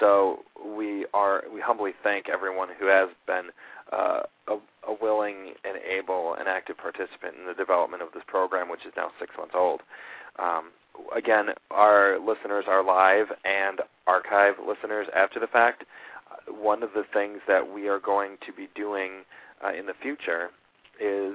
[0.00, 3.50] So we are we humbly thank everyone who has been
[3.92, 4.54] uh, a,
[4.88, 8.92] a, willing and able and active participant in the development of this program, which is
[8.96, 9.82] now six months old.
[10.38, 10.70] Um,
[11.14, 15.84] again, our listeners are live and archive listeners after the fact.
[16.48, 19.24] one of the things that we are going to be doing
[19.64, 20.50] uh, in the future
[21.00, 21.34] is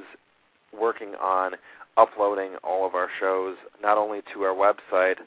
[0.77, 1.53] working on
[1.97, 5.17] uploading all of our shows not only to our website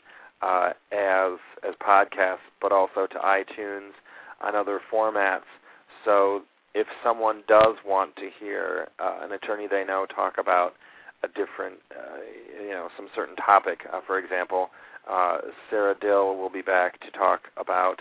[0.42, 3.92] uh, as as podcasts, but also to iTunes
[4.44, 5.42] and other formats.
[6.04, 6.42] So
[6.74, 10.74] if someone does want to hear uh, an attorney they know talk about
[11.22, 12.18] a different, uh,
[12.60, 14.70] you know, some certain topic, uh, for example,
[15.08, 15.38] uh,
[15.70, 18.00] Sarah Dill will be back to talk about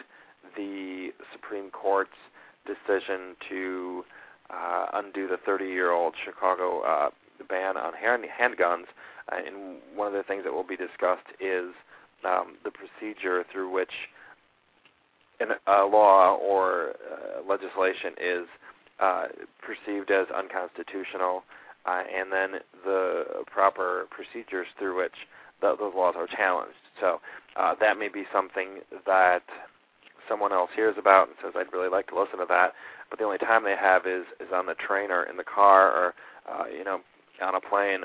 [0.55, 2.11] the Supreme Court's
[2.65, 4.03] decision to
[4.49, 7.09] uh, undo the 30-year-old Chicago uh,
[7.47, 8.85] ban on hand, handguns.
[9.31, 11.73] Uh, and one of the things that will be discussed is
[12.25, 13.91] um, the procedure through which
[15.67, 18.47] a law or uh, legislation is
[18.99, 19.25] uh,
[19.61, 21.43] perceived as unconstitutional,
[21.85, 25.15] uh, and then the proper procedures through which
[25.61, 26.75] the, those laws are challenged.
[26.99, 27.19] So
[27.55, 29.43] uh, that may be something that
[30.29, 32.73] someone else hears about and says, "I'd really like to listen to that,"
[33.09, 35.91] but the only time they have is is on the train or in the car
[35.91, 36.13] or
[36.47, 37.01] uh, you know
[37.41, 38.01] on a plane,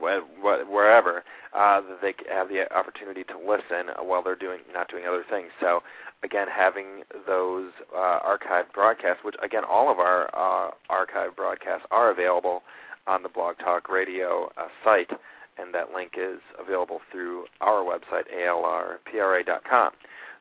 [0.00, 5.24] wherever, uh, that they have the opportunity to listen while they're doing not doing other
[5.28, 5.48] things.
[5.60, 5.82] So,
[6.22, 12.10] again, having those uh, archived broadcasts, which again, all of our uh, archived broadcasts are
[12.10, 12.62] available
[13.06, 15.10] on the Blog Talk Radio uh, site,
[15.58, 19.92] and that link is available through our website, alrpra.com.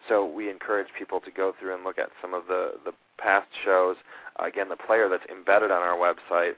[0.10, 3.48] So we encourage people to go through and look at some of the, the past
[3.64, 3.96] shows.
[4.38, 6.54] Again, the player that's embedded on our website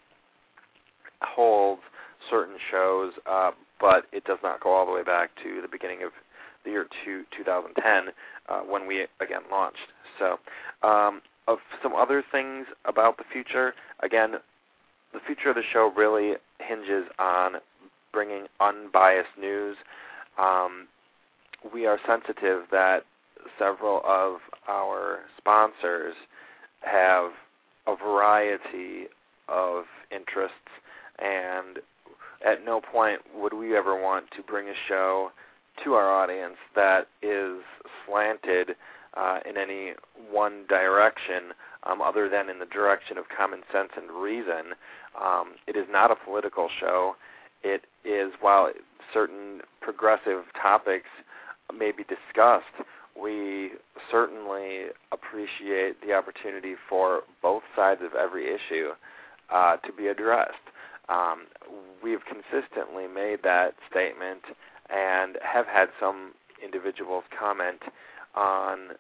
[1.22, 1.82] holds
[2.30, 6.04] certain shows, uh, but it does not go all the way back to the beginning
[6.04, 6.12] of
[6.64, 8.14] the year two, 2010
[8.50, 9.78] uh, when we again launched.
[10.20, 10.40] So,
[10.88, 14.34] um, of some other things about the future, again,
[15.14, 17.54] the future of the show really hinges on
[18.12, 19.78] bringing unbiased news.
[20.38, 20.88] Um,
[21.74, 23.04] we are sensitive that
[23.58, 26.16] several of our sponsors
[26.82, 27.32] have
[27.88, 29.08] a variety
[29.48, 30.56] of interests
[32.58, 35.32] at no point would we ever want to bring a show
[35.84, 37.62] to our audience that is
[38.06, 38.76] slanted
[39.16, 39.94] uh, in any
[40.32, 44.74] one direction um, other than in the direction of common sense and reason.
[45.22, 47.16] Um, it is not a political show.
[47.64, 48.72] It is, while
[49.14, 51.10] certain progressive topics
[51.76, 52.66] may be discussed,
[53.20, 53.72] we
[54.12, 58.90] certainly appreciate the opportunity for both sides of every issue
[59.52, 60.54] uh, to be addressed.
[61.10, 61.48] Um,
[62.04, 64.42] we've consistently made that statement
[64.90, 67.82] and have had some individuals comment
[68.36, 68.96] on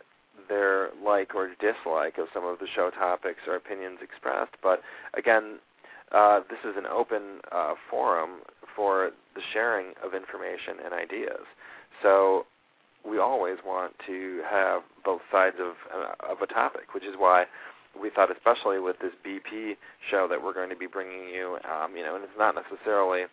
[0.49, 4.53] their like or dislike of some of the show topics or opinions expressed.
[4.61, 4.81] But
[5.13, 5.59] again,
[6.11, 8.41] uh, this is an open uh, forum
[8.75, 11.45] for the sharing of information and ideas.
[12.01, 12.45] So
[13.07, 17.45] we always want to have both sides of uh, of a topic, which is why
[18.01, 19.75] we thought, especially with this BP
[20.09, 23.23] show that we're going to be bringing you, um, you know, and it's not necessarily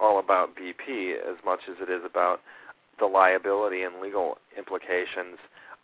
[0.00, 2.40] all about BP as much as it is about
[2.98, 5.38] the liability and legal implications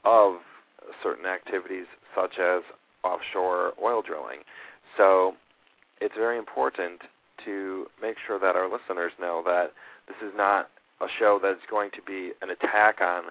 [0.04, 0.36] of
[1.02, 2.62] certain activities such as
[3.04, 4.40] offshore oil drilling.
[4.96, 5.34] So
[6.00, 7.02] it's very important
[7.44, 9.72] to make sure that our listeners know that
[10.06, 10.68] this is not
[11.00, 13.24] a show that's going to be an attack on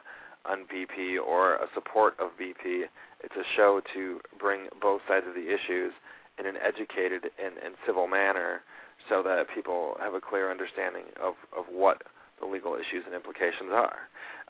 [0.45, 2.83] on BP or a support of BP.
[3.23, 5.93] It's a show to bring both sides of the issues
[6.39, 8.61] in an educated and, and civil manner
[9.07, 12.01] so that people have a clear understanding of, of what
[12.39, 13.99] the legal issues and implications are.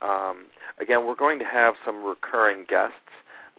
[0.01, 0.45] Um,
[0.79, 2.95] again, we're going to have some recurring guests.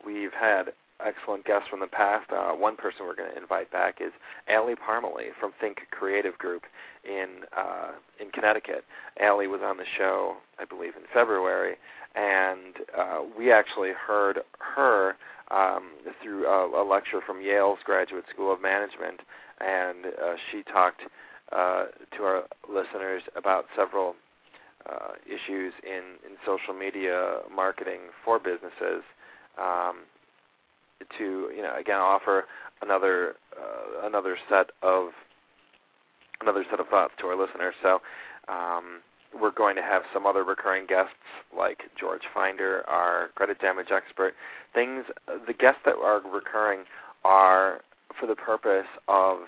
[0.05, 0.73] We've had
[1.05, 2.31] excellent guests from the past.
[2.31, 4.13] Uh, one person we're going to invite back is
[4.49, 6.65] Allie Parmalee from Think Creative Group
[7.05, 8.85] in uh, in Connecticut.
[9.21, 11.77] Allie was on the show, I believe, in February,
[12.15, 15.17] and uh, we actually heard her
[15.51, 15.91] um,
[16.23, 19.21] through a, a lecture from Yale's Graduate School of Management,
[19.61, 21.03] and uh, she talked
[21.53, 21.87] uh,
[22.17, 24.15] to our listeners about several
[24.89, 29.03] uh, issues in, in social media marketing for businesses.
[29.59, 30.01] Um,
[31.19, 32.45] to you know again offer
[32.83, 35.09] another uh, another set of
[36.41, 37.75] another set of thoughts to our listeners.
[37.83, 38.01] So
[38.49, 39.01] um,
[39.39, 41.15] we're going to have some other recurring guests
[41.57, 44.35] like George Finder, our credit damage expert.
[44.75, 45.05] Things
[45.47, 46.81] the guests that are recurring
[47.25, 47.81] are
[48.19, 49.39] for the purpose of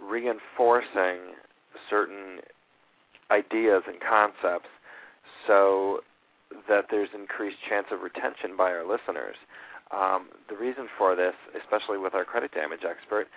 [0.00, 1.34] reinforcing
[1.88, 2.40] certain
[3.30, 4.68] ideas and concepts
[5.46, 6.00] so
[6.68, 9.36] that there's increased chance of retention by our listeners.
[9.92, 13.28] Um, the reason for this, especially with our credit damage expert,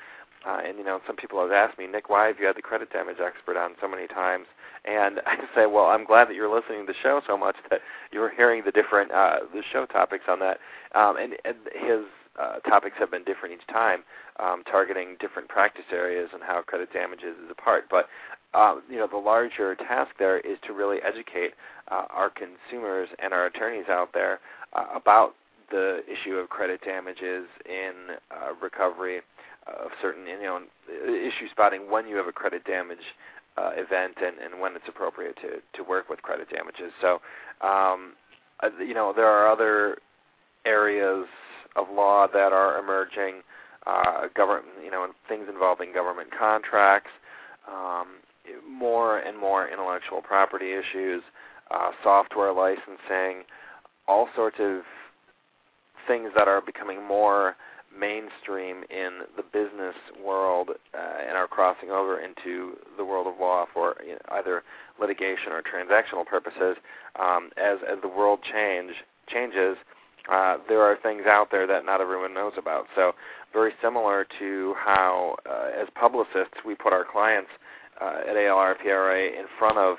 [0.48, 2.62] uh, and you know, some people have asked me, Nick, why have you had the
[2.62, 4.46] credit damage expert on so many times?
[4.86, 7.82] And I say, well, I'm glad that you're listening to the show so much that
[8.12, 10.60] you're hearing the different uh, the show topics on that.
[10.96, 12.06] Um, and, and his
[12.40, 14.04] uh, topics have been different each time,
[14.40, 17.86] um, targeting different practice areas and how credit damages is a part.
[17.90, 18.08] But
[18.54, 21.52] um, you know, the larger task there is to really educate
[21.92, 24.40] uh, our consumers and our attorneys out there
[24.74, 25.36] uh, about
[25.70, 29.22] the issue of credit damages in uh, recovery
[29.84, 30.62] of certain, you know,
[31.06, 32.98] issue spotting when you have a credit damage
[33.58, 36.92] uh, event and, and when it's appropriate to, to work with credit damages.
[37.02, 37.20] So,
[37.62, 38.14] um,
[38.62, 39.98] uh, you know, there are other
[40.66, 41.26] areas
[41.76, 43.42] of law that are emerging,
[43.86, 47.12] uh, government, you know, things involving government contracts,
[47.68, 48.08] um,
[48.68, 51.22] more and more intellectual property issues,
[51.72, 53.44] uh, software licensing,
[54.08, 54.82] all sorts of
[56.08, 57.56] things that are becoming more
[57.98, 63.66] mainstream in the business world uh, and are crossing over into the world of law
[63.74, 64.64] for you know, either
[65.00, 66.78] litigation or transactional purposes.
[67.20, 68.92] Um, as as the world change
[69.28, 69.78] changes,
[70.32, 72.86] uh, there are things out there that not everyone knows about.
[72.96, 73.14] So
[73.54, 77.50] very similar to how, uh, as publicists, we put our clients
[78.00, 79.98] uh, at ALRPRA in front of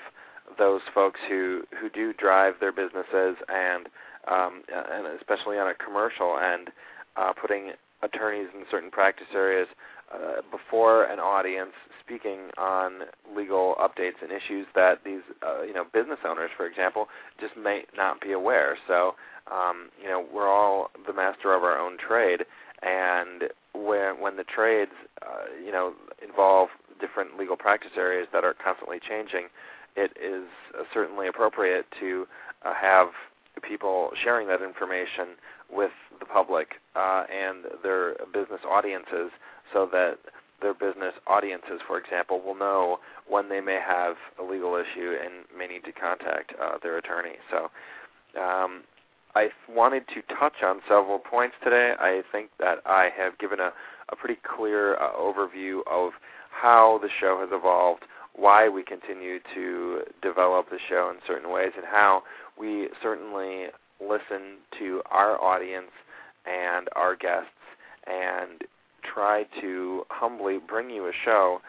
[0.59, 3.89] those folks who who do drive their businesses and
[4.29, 6.71] um, and especially on a commercial end,
[7.17, 9.69] uh, putting attorneys in certain practice areas
[10.13, 11.73] uh, before an audience
[12.05, 13.03] speaking on
[13.37, 17.07] legal updates and issues that these uh, you know business owners, for example,
[17.41, 18.77] just may not be aware.
[18.89, 19.15] So
[19.53, 22.45] um, you know we're all the master of our own trade,
[22.83, 23.45] and
[23.75, 24.93] when when the trades
[25.23, 25.95] uh, you know
[26.27, 29.47] involve different legal practice areas that are constantly changing,
[29.97, 30.49] it is
[30.79, 32.27] uh, certainly appropriate to
[32.65, 33.09] uh, have
[33.63, 35.37] people sharing that information
[35.73, 39.31] with the public uh, and their business audiences
[39.73, 40.19] so that
[40.61, 42.99] their business audiences, for example, will know
[43.29, 47.37] when they may have a legal issue and may need to contact uh, their attorney.
[47.51, 47.71] So
[48.41, 48.83] um,
[49.35, 51.95] I wanted to touch on several points today.
[51.99, 53.73] I think that I have given a,
[54.11, 56.13] a pretty clear uh, overview of
[56.51, 58.03] how the show has evolved,
[58.35, 62.23] why we continue to develop the show in certain ways, and how
[62.59, 63.67] we certainly
[64.01, 65.91] listen to our audience
[66.47, 67.49] and our guests
[68.07, 68.63] and
[69.03, 71.61] try to humbly bring you a show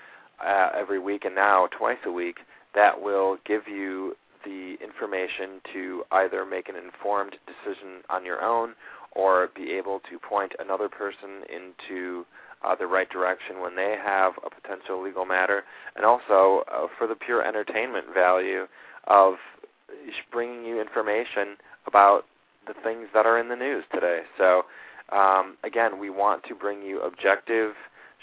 [0.45, 2.37] uh, every week and now twice a week
[2.73, 8.73] that will give you the information to either make an informed decision on your own
[9.11, 12.25] or be able to point another person into
[12.63, 15.63] uh, the right direction when they have a potential legal matter,
[15.95, 18.67] and also uh, for the pure entertainment value
[19.07, 19.35] of
[20.31, 21.57] bringing you information
[21.87, 22.25] about
[22.67, 24.21] the things that are in the news today.
[24.37, 24.63] So,
[25.11, 27.73] um, again, we want to bring you objective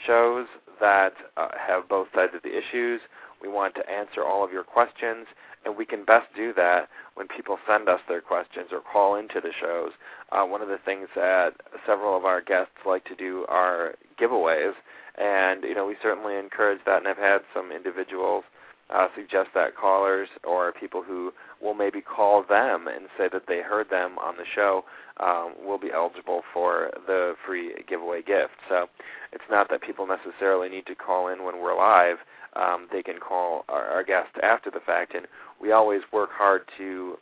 [0.06, 0.46] shows
[0.80, 3.00] that uh, have both sides of the issues.
[3.42, 5.26] We want to answer all of your questions,
[5.64, 9.40] and we can best do that when people send us their questions or call into
[9.40, 9.92] the shows.
[10.32, 11.54] Uh, one of the things that
[11.86, 14.72] several of our guests like to do are giveaways,
[15.16, 18.44] and you know we certainly encourage that, and have had some individuals
[18.90, 23.60] uh, suggest that callers or people who will maybe call them and say that they
[23.60, 24.84] heard them on the show
[25.20, 28.54] um, will be eligible for the free giveaway gift.
[28.68, 28.86] So
[29.32, 32.18] it's not that people necessarily need to call in when we're live.
[32.56, 35.26] Um, they can call our, our guests after the fact, and
[35.60, 37.18] we always work hard to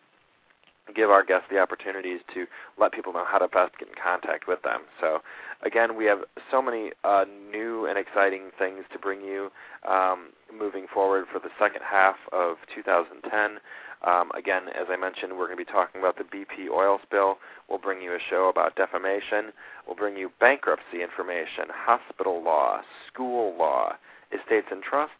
[0.94, 2.46] give our guests the opportunities to
[2.78, 4.82] let people know how to best get in contact with them.
[5.00, 5.20] So,
[5.66, 9.50] again, we have so many uh, new and exciting things to bring you
[9.86, 13.58] um, moving forward for the second half of 2010.
[14.06, 17.38] Um, again, as I mentioned, we're going to be talking about the BP oil spill.
[17.68, 19.52] We'll bring you a show about defamation.
[19.86, 23.94] We'll bring you bankruptcy information, hospital law, school law,
[24.32, 25.14] estates and trusts,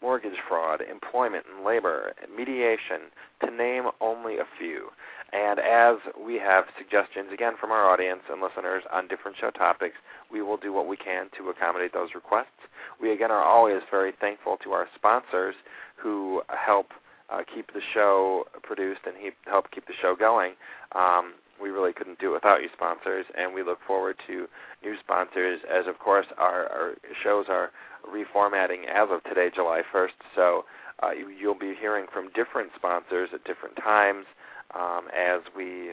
[0.00, 3.10] mortgage fraud, employment and labor, mediation,
[3.44, 4.90] to name only a few.
[5.32, 9.96] And as we have suggestions, again, from our audience and listeners on different show topics,
[10.30, 12.46] we will do what we can to accommodate those requests.
[13.00, 15.54] We, again, are always very thankful to our sponsors
[15.96, 16.92] who help
[17.30, 20.52] uh, keep the show produced and he, help keep the show going.
[20.94, 24.46] Um, we really couldn't do it without you sponsors, and we look forward to
[24.82, 27.70] new sponsors as, of course, our, our shows are
[28.08, 30.08] reformatting as of today, July 1st.
[30.34, 30.64] So
[31.02, 34.24] uh, you, you'll be hearing from different sponsors at different times
[34.74, 35.90] um, as we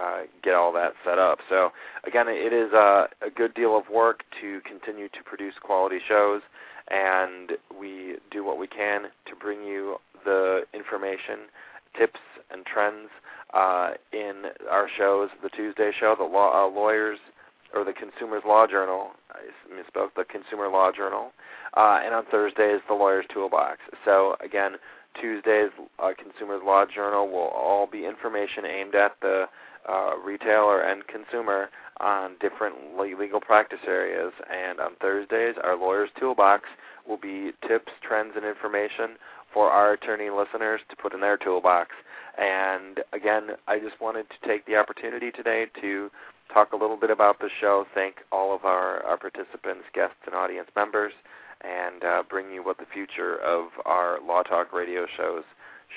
[0.00, 1.38] uh, get all that set up.
[1.48, 1.70] So
[2.06, 6.42] again, it is a, a good deal of work to continue to produce quality shows,
[6.90, 11.50] and we do what we can to bring you the information,
[11.98, 12.20] tips,
[12.50, 13.08] and trends
[13.52, 15.30] uh, in our shows.
[15.42, 17.18] The Tuesday show, the law, uh, lawyers
[17.74, 19.10] or the Consumers Law Journal.
[19.30, 19.40] I
[19.72, 20.10] misspoke.
[20.16, 21.32] The Consumer Law Journal,
[21.76, 23.78] uh, and on Thursdays, the Lawyer's Toolbox.
[24.04, 24.72] So again,
[25.20, 29.46] Tuesdays, uh, Consumers Law Journal will all be information aimed at the
[29.88, 31.68] uh, retailer and consumer
[32.00, 34.32] on different legal practice areas.
[34.50, 36.64] And on Thursdays, our Lawyer's Toolbox
[37.06, 39.16] will be tips, trends, and information
[39.52, 41.90] for our attorney listeners to put in their toolbox.
[42.36, 46.10] And again, I just wanted to take the opportunity today to
[46.52, 50.34] talk a little bit about the show, thank all of our, our participants, guests, and
[50.34, 51.12] audience members,
[51.62, 55.44] and uh, bring you what the future of our Law Talk radio shows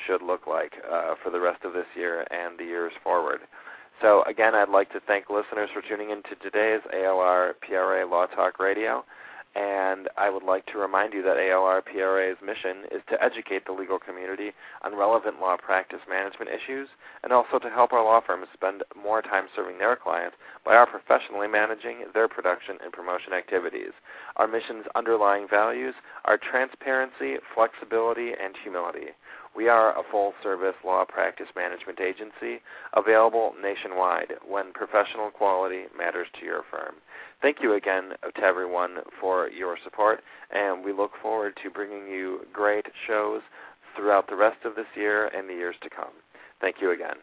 [0.05, 3.39] should look like uh, for the rest of this year and the years forward.
[4.01, 8.27] So again, I'd like to thank listeners for tuning in to today's ALR PRA Law
[8.27, 9.03] Talk Radio.
[9.57, 13.71] And I would like to remind you that ALR PRA's mission is to educate the
[13.71, 14.51] legal community
[14.83, 16.87] on relevant law practice management issues
[17.23, 20.85] and also to help our law firms spend more time serving their clients by our
[20.85, 23.93] professionally managing their production and promotion activities.
[24.35, 25.95] Our mission's underlying values
[26.25, 29.07] are transparency, flexibility, and humility.
[29.57, 32.61] We are a full service law practice management agency
[32.93, 36.93] available nationwide when professional quality matters to your firm.
[37.41, 42.45] Thank you again to everyone for your support, and we look forward to bringing you
[42.53, 43.41] great shows
[43.95, 46.13] throughout the rest of this year and the years to come.
[46.61, 47.15] Thank you again.